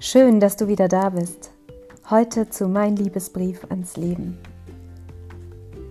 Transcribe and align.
Schön, 0.00 0.38
dass 0.38 0.54
du 0.54 0.68
wieder 0.68 0.86
da 0.86 1.10
bist. 1.10 1.50
Heute 2.08 2.48
zu 2.48 2.68
Mein 2.68 2.94
Liebesbrief 2.94 3.66
ans 3.68 3.96
Leben. 3.96 4.38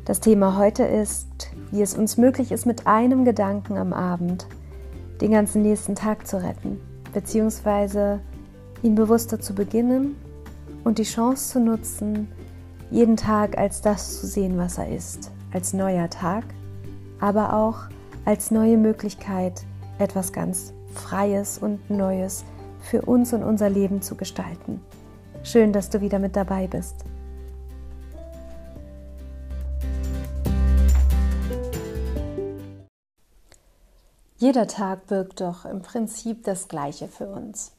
Das 0.05 0.21
Thema 0.21 0.57
heute 0.57 0.83
ist, 0.83 1.27
wie 1.71 1.81
es 1.81 1.93
uns 1.93 2.15
möglich 2.15 2.53
ist, 2.53 2.65
mit 2.65 2.87
einem 2.87 3.25
Gedanken 3.25 3.75
am 3.75 3.91
Abend 3.91 4.47
den 5.19 5.31
ganzen 5.31 5.61
nächsten 5.61 5.93
Tag 5.93 6.25
zu 6.25 6.41
retten, 6.41 6.79
beziehungsweise 7.11 8.21
ihn 8.81 8.95
bewusster 8.95 9.41
zu 9.41 9.53
beginnen 9.53 10.15
und 10.85 10.99
die 10.99 11.03
Chance 11.03 11.51
zu 11.51 11.59
nutzen, 11.59 12.31
jeden 12.89 13.17
Tag 13.17 13.57
als 13.57 13.81
das 13.81 14.21
zu 14.21 14.25
sehen, 14.25 14.57
was 14.57 14.77
er 14.77 14.87
ist, 14.89 15.31
als 15.51 15.73
neuer 15.73 16.09
Tag, 16.09 16.45
aber 17.19 17.51
auch 17.51 17.79
als 18.23 18.51
neue 18.51 18.77
Möglichkeit, 18.77 19.65
etwas 19.99 20.31
ganz 20.31 20.71
Freies 20.93 21.57
und 21.57 21.89
Neues 21.89 22.45
zu 22.45 22.56
für 22.79 23.01
uns 23.01 23.33
und 23.33 23.43
unser 23.43 23.69
Leben 23.69 24.01
zu 24.01 24.15
gestalten. 24.15 24.81
Schön, 25.43 25.73
dass 25.73 25.89
du 25.89 26.01
wieder 26.01 26.19
mit 26.19 26.35
dabei 26.35 26.67
bist. 26.67 27.05
Jeder 34.39 34.67
Tag 34.67 35.07
birgt 35.07 35.41
doch 35.41 35.65
im 35.65 35.81
Prinzip 35.81 36.43
das 36.43 36.67
Gleiche 36.67 37.07
für 37.07 37.27
uns. 37.27 37.71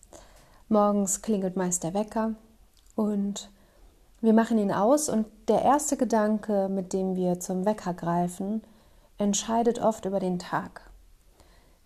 Morgens 0.68 1.22
klingelt 1.22 1.56
meist 1.56 1.84
der 1.84 1.94
Wecker 1.94 2.34
und 2.96 3.50
wir 4.20 4.32
machen 4.32 4.58
ihn 4.58 4.72
aus 4.72 5.08
und 5.08 5.26
der 5.46 5.62
erste 5.62 5.96
Gedanke, 5.96 6.68
mit 6.68 6.92
dem 6.92 7.14
wir 7.14 7.38
zum 7.38 7.64
Wecker 7.64 7.94
greifen, 7.94 8.62
entscheidet 9.18 9.78
oft 9.78 10.04
über 10.04 10.18
den 10.18 10.40
Tag. 10.40 10.87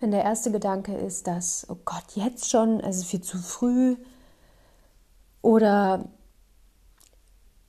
Wenn 0.02 0.10
der 0.10 0.24
erste 0.24 0.50
Gedanke 0.50 0.96
ist, 0.96 1.28
dass, 1.28 1.64
oh 1.70 1.76
Gott, 1.84 2.02
jetzt 2.14 2.50
schon, 2.50 2.80
also 2.80 3.04
viel 3.04 3.20
zu 3.20 3.38
früh, 3.38 3.94
oder 5.42 6.06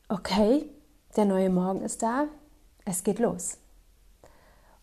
okay, 0.09 0.67
der 1.15 1.25
neue 1.25 1.51
Morgen 1.51 1.81
ist 1.81 2.01
da, 2.01 2.25
es 2.85 3.03
geht 3.03 3.19
los. 3.19 3.59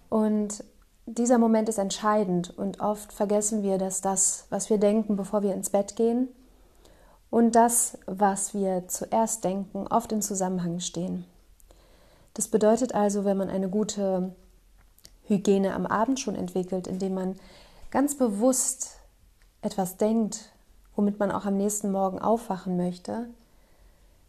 Und 0.08 0.62
dieser 1.06 1.38
Moment 1.38 1.68
ist 1.68 1.78
entscheidend 1.78 2.56
und 2.56 2.78
oft 2.78 3.12
vergessen 3.12 3.64
wir, 3.64 3.78
dass 3.78 4.00
das, 4.00 4.46
was 4.50 4.70
wir 4.70 4.78
denken, 4.78 5.16
bevor 5.16 5.42
wir 5.42 5.52
ins 5.52 5.70
Bett 5.70 5.96
gehen, 5.96 6.28
und 7.30 7.56
das, 7.56 7.98
was 8.06 8.54
wir 8.54 8.86
zuerst 8.86 9.42
denken, 9.42 9.88
oft 9.88 10.12
in 10.12 10.22
Zusammenhang 10.22 10.78
stehen. 10.78 11.24
Das 12.34 12.46
bedeutet 12.46 12.94
also, 12.94 13.24
wenn 13.24 13.36
man 13.36 13.50
eine 13.50 13.68
gute 13.68 14.36
Hygiene 15.30 15.74
am 15.74 15.86
Abend 15.86 16.20
schon 16.20 16.34
entwickelt, 16.34 16.86
indem 16.86 17.14
man 17.14 17.36
ganz 17.90 18.16
bewusst 18.16 18.98
etwas 19.62 19.96
denkt, 19.96 20.50
womit 20.96 21.18
man 21.18 21.30
auch 21.30 21.46
am 21.46 21.56
nächsten 21.56 21.90
Morgen 21.90 22.18
aufwachen 22.18 22.76
möchte, 22.76 23.28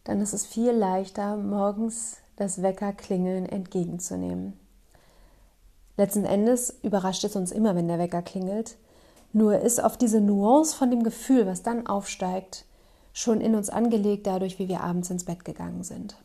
dann 0.04 0.22
ist 0.22 0.34
es 0.34 0.46
viel 0.46 0.72
leichter, 0.72 1.36
morgens 1.36 2.18
das 2.36 2.62
Weckerklingeln 2.62 3.46
entgegenzunehmen. 3.46 4.54
Letzten 5.98 6.26
Endes 6.26 6.74
überrascht 6.82 7.24
es 7.24 7.36
uns 7.36 7.52
immer, 7.52 7.76
wenn 7.76 7.88
der 7.88 8.00
Wecker 8.00 8.22
klingelt, 8.22 8.78
nur 9.34 9.60
ist 9.60 9.84
auf 9.84 9.98
diese 9.98 10.22
Nuance 10.22 10.76
von 10.76 10.90
dem 10.90 11.04
Gefühl, 11.04 11.46
was 11.46 11.62
dann 11.62 11.88
aufsteigt, 11.88 12.66
schon 13.14 13.42
in 13.42 13.56
uns 13.56 13.70
angelegt 13.70 14.28
dadurch, 14.28 14.60
wie 14.60 14.68
wir 14.68 14.82
abends 14.82 15.10
ins 15.10 15.26
Bett 15.26 15.46
gegangen 15.46 15.84
sind. 15.84 16.16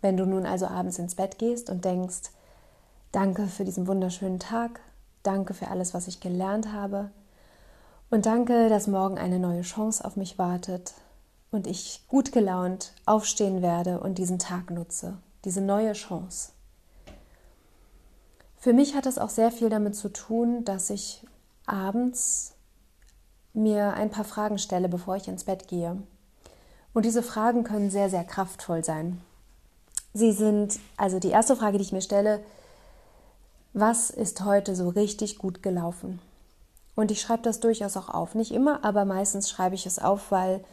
Wenn 0.00 0.16
du 0.16 0.26
nun 0.26 0.46
also 0.46 0.66
abends 0.66 0.98
ins 0.98 1.14
Bett 1.14 1.38
gehst 1.38 1.70
und 1.70 1.84
denkst, 1.84 2.30
Danke 3.12 3.46
für 3.46 3.64
diesen 3.64 3.86
wunderschönen 3.86 4.38
Tag. 4.38 4.80
Danke 5.22 5.54
für 5.54 5.68
alles, 5.68 5.94
was 5.94 6.08
ich 6.08 6.20
gelernt 6.20 6.72
habe. 6.72 7.10
Und 8.10 8.26
danke, 8.26 8.68
dass 8.68 8.86
morgen 8.86 9.18
eine 9.18 9.38
neue 9.38 9.62
Chance 9.62 10.04
auf 10.04 10.16
mich 10.16 10.38
wartet 10.38 10.94
und 11.50 11.66
ich 11.66 12.04
gut 12.08 12.32
gelaunt 12.32 12.92
aufstehen 13.06 13.62
werde 13.62 14.00
und 14.00 14.18
diesen 14.18 14.38
Tag 14.38 14.70
nutze, 14.70 15.16
diese 15.44 15.62
neue 15.62 15.94
Chance. 15.94 16.52
Für 18.58 18.72
mich 18.72 18.94
hat 18.94 19.06
es 19.06 19.18
auch 19.18 19.30
sehr 19.30 19.50
viel 19.52 19.70
damit 19.70 19.96
zu 19.96 20.10
tun, 20.10 20.64
dass 20.64 20.90
ich 20.90 21.26
abends 21.66 22.54
mir 23.54 23.94
ein 23.94 24.10
paar 24.10 24.24
Fragen 24.24 24.58
stelle, 24.58 24.88
bevor 24.88 25.16
ich 25.16 25.28
ins 25.28 25.44
Bett 25.44 25.68
gehe. 25.68 25.96
Und 26.92 27.04
diese 27.04 27.22
Fragen 27.22 27.64
können 27.64 27.90
sehr, 27.90 28.10
sehr 28.10 28.24
kraftvoll 28.24 28.84
sein. 28.84 29.20
Sie 30.12 30.32
sind, 30.32 30.78
also 30.96 31.18
die 31.18 31.30
erste 31.30 31.56
Frage, 31.56 31.78
die 31.78 31.84
ich 31.84 31.92
mir 31.92 32.02
stelle, 32.02 32.40
was 33.80 34.10
ist 34.10 34.44
heute 34.44 34.74
so 34.74 34.88
richtig 34.88 35.38
gut 35.38 35.62
gelaufen? 35.62 36.20
Und 36.96 37.10
ich 37.10 37.20
schreibe 37.20 37.42
das 37.42 37.60
durchaus 37.60 37.96
auch 37.96 38.08
auf. 38.08 38.34
Nicht 38.34 38.50
immer, 38.50 38.84
aber 38.84 39.04
meistens 39.04 39.48
schreibe 39.48 39.76
ich 39.76 39.86
es 39.86 39.98
auf, 40.00 40.32
weil 40.32 40.64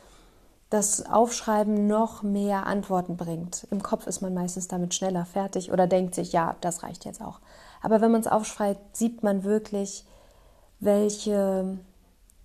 das 0.72 1.06
Aufschreiben 1.06 1.88
noch 1.88 2.24
mehr 2.24 2.66
Antworten 2.66 3.16
bringt. 3.16 3.68
Im 3.70 3.84
Kopf 3.84 4.08
ist 4.08 4.22
man 4.22 4.34
meistens 4.34 4.68
damit 4.68 4.96
schneller 4.96 5.26
fertig 5.26 5.72
oder 5.72 5.86
denkt 5.86 6.16
sich, 6.16 6.34
ja, 6.34 6.56
das 6.62 6.82
reicht 6.82 7.06
jetzt 7.06 7.22
auch. 7.22 7.40
Aber 7.82 8.02
wenn 8.02 8.12
man 8.12 8.22
es 8.22 8.28
aufschreibt, 8.28 8.98
sieht 8.98 9.22
man 9.22 9.44
wirklich, 9.44 10.06
welche 10.80 11.78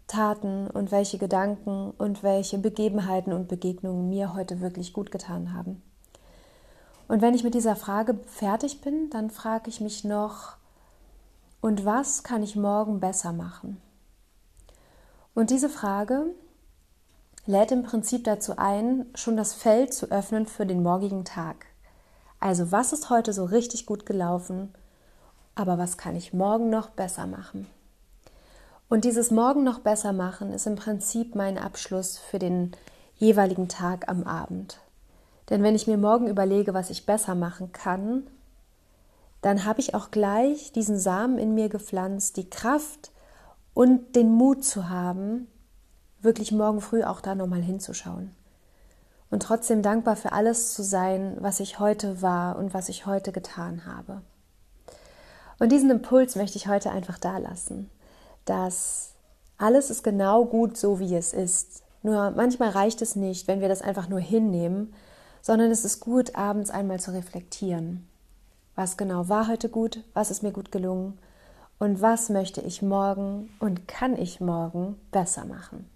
Taten 0.07 0.67
und 0.67 0.93
welche 0.93 1.17
Gedanken 1.17 1.93
und 1.97 2.23
welche 2.23 2.59
Begebenheiten 2.59 3.33
und 3.33 3.49
Begegnungen 3.49 4.11
mir 4.11 4.35
heute 4.35 4.61
wirklich 4.61 4.93
gut 4.93 5.11
getan 5.11 5.55
haben. 5.55 5.83
Und 7.11 7.23
wenn 7.23 7.35
ich 7.35 7.43
mit 7.43 7.55
dieser 7.55 7.75
Frage 7.75 8.21
fertig 8.29 8.83
bin, 8.83 9.11
dann 9.11 9.31
frage 9.31 9.69
ich 9.69 9.81
mich 9.81 10.05
noch, 10.05 10.55
und 11.61 11.85
was 11.85 12.23
kann 12.23 12.45
ich 12.45 12.55
morgen 12.55 13.01
besser 13.01 13.33
machen? 13.33 13.83
Und 15.35 15.51
diese 15.51 15.69
Frage 15.69 16.27
lädt 17.47 17.73
im 17.73 17.83
Prinzip 17.83 18.23
dazu 18.23 18.59
ein, 18.59 19.07
schon 19.17 19.37
das 19.37 19.55
Feld 19.55 19.93
zu 19.93 20.13
öffnen 20.13 20.47
für 20.47 20.67
den 20.67 20.85
morgigen 20.85 21.25
Tag. 21.25 21.67
Also 22.39 22.71
was 22.71 22.93
ist 22.93 23.11
heute 23.11 23.33
so 23.33 23.45
richtig 23.45 23.87
gut 23.87 24.07
gelaufen, 24.07 24.73
aber 25.57 25.79
was 25.79 25.99
kann 25.99 26.15
ich 26.15 26.33
morgen 26.33 26.71
noch 26.71 26.91
besser 26.91 27.27
machen? 27.27 27.67
Und 28.89 29.05
dieses 29.05 29.33
Morgen 29.33 29.65
noch 29.65 29.81
besser 29.81 30.13
machen 30.13 30.53
ist 30.53 30.69
im 30.69 30.77
Prinzip 30.77 31.35
mein 31.35 31.59
Abschluss 31.59 32.19
für 32.19 32.39
den 32.39 32.71
jeweiligen 33.17 33.67
Tag 33.67 34.09
am 34.09 34.23
Abend. 34.23 34.79
Denn 35.51 35.63
wenn 35.63 35.75
ich 35.75 35.87
mir 35.87 35.99
morgen 35.99 36.29
überlege, 36.29 36.73
was 36.73 36.91
ich 36.91 37.07
besser 37.07 37.35
machen 37.35 37.73
kann, 37.73 38.27
dann 39.43 39.65
habe 39.65 39.81
ich 39.81 39.95
auch 39.95 40.11
gleich 40.11 40.73
diesen 40.73 40.99
Samen 40.99 41.39
in 41.39 41.55
mir 41.55 41.69
gepflanzt, 41.69 42.37
die 42.37 42.49
Kraft 42.49 43.11
und 43.75 44.15
den 44.15 44.33
Mut 44.33 44.65
zu 44.65 44.89
haben, 44.89 45.49
wirklich 46.21 46.53
morgen 46.53 46.81
früh 46.81 47.03
auch 47.03 47.21
da 47.21 47.35
nochmal 47.35 47.63
hinzuschauen. 47.63 48.35
Und 49.31 49.43
trotzdem 49.43 49.83
dankbar 49.83 50.17
für 50.17 50.33
alles 50.33 50.75
zu 50.75 50.83
sein, 50.83 51.37
was 51.41 51.61
ich 51.61 51.79
heute 51.79 52.21
war 52.21 52.57
und 52.57 52.75
was 52.75 52.89
ich 52.89 53.07
heute 53.07 53.33
getan 53.33 53.87
habe. 53.87 54.23
Und 55.59 55.71
diesen 55.73 55.91
Impuls 55.91 56.37
möchte 56.37 56.57
ich 56.57 56.69
heute 56.69 56.91
einfach 56.91 57.19
da 57.19 57.39
lassen, 57.39 57.91
dass 58.45 59.13
alles 59.57 59.91
ist 59.91 60.03
genau 60.03 60.45
gut 60.47 60.77
so, 60.77 60.99
wie 60.99 61.15
es 61.15 61.33
ist. 61.33 61.83
Nur 62.03 62.31
manchmal 62.31 62.71
reicht 62.71 63.03
es 63.03 63.15
nicht, 63.15 63.47
wenn 63.47 63.61
wir 63.61 63.69
das 63.69 63.83
einfach 63.83 64.09
nur 64.09 64.21
hinnehmen, 64.21 64.93
sondern 65.43 65.71
es 65.71 65.85
ist 65.85 66.01
gut, 66.01 66.35
abends 66.37 66.71
einmal 66.71 67.01
zu 67.01 67.13
reflektieren. 67.13 68.07
Was 68.75 68.97
genau 68.97 69.29
war 69.29 69.49
heute 69.49 69.69
gut? 69.69 70.05
Was 70.15 70.31
ist 70.31 70.43
mir 70.43 70.53
gut 70.53 70.73
gelungen? 70.73 71.19
Und 71.79 72.01
was 72.03 72.29
möchte 72.29 72.61
ich 72.61 72.83
morgen 72.83 73.51
und 73.59 73.89
kann 73.89 74.17
ich 74.17 74.41
morgen 74.41 75.01
besser 75.11 75.45
machen? 75.45 75.89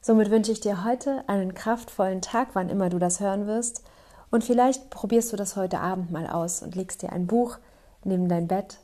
Somit 0.00 0.30
wünsche 0.30 0.52
ich 0.52 0.60
dir 0.60 0.84
heute 0.84 1.24
einen 1.28 1.54
kraftvollen 1.54 2.20
Tag, 2.20 2.48
wann 2.52 2.68
immer 2.68 2.90
du 2.90 2.98
das 2.98 3.20
hören 3.20 3.46
wirst. 3.46 3.82
Und 4.30 4.44
vielleicht 4.44 4.90
probierst 4.90 5.32
du 5.32 5.36
das 5.36 5.56
heute 5.56 5.80
Abend 5.80 6.10
mal 6.10 6.26
aus 6.26 6.62
und 6.62 6.74
legst 6.74 7.02
dir 7.02 7.12
ein 7.12 7.26
Buch 7.26 7.58
neben 8.02 8.28
dein 8.28 8.48
Bett 8.48 8.80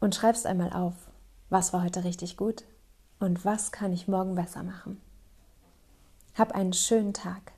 und 0.00 0.14
schreibst 0.14 0.46
einmal 0.46 0.72
auf, 0.72 0.94
was 1.50 1.72
war 1.72 1.84
heute 1.84 2.02
richtig 2.04 2.36
gut 2.36 2.64
und 3.20 3.44
was 3.44 3.72
kann 3.72 3.92
ich 3.92 4.08
morgen 4.08 4.34
besser 4.34 4.62
machen. 4.62 5.00
Hab 6.34 6.52
einen 6.52 6.72
schönen 6.72 7.12
Tag. 7.12 7.52